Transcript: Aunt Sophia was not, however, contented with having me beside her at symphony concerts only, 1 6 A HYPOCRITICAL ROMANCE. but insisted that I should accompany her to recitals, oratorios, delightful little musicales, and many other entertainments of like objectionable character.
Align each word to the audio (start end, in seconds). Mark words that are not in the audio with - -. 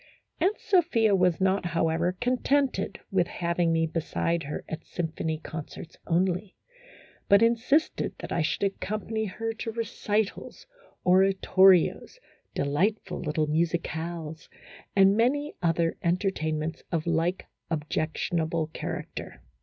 Aunt 0.39 0.57
Sophia 0.59 1.15
was 1.15 1.39
not, 1.39 1.63
however, 1.63 2.17
contented 2.19 2.99
with 3.11 3.27
having 3.27 3.71
me 3.71 3.85
beside 3.85 4.41
her 4.41 4.63
at 4.67 4.83
symphony 4.83 5.37
concerts 5.37 5.95
only, 6.07 6.55
1 7.27 7.39
6 7.41 7.43
A 7.43 7.45
HYPOCRITICAL 7.45 7.45
ROMANCE. 7.45 7.67
but 7.69 7.75
insisted 8.09 8.13
that 8.17 8.31
I 8.31 8.41
should 8.41 8.63
accompany 8.63 9.25
her 9.25 9.53
to 9.53 9.71
recitals, 9.71 10.65
oratorios, 11.05 12.19
delightful 12.55 13.19
little 13.21 13.45
musicales, 13.45 14.49
and 14.95 15.15
many 15.15 15.53
other 15.61 15.97
entertainments 16.01 16.81
of 16.91 17.05
like 17.05 17.45
objectionable 17.69 18.71
character. 18.73 19.39